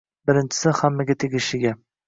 Birinchisi, 0.29 0.73
hammaga 0.79 1.19
tegishli 1.25 1.63
gap 1.69 1.83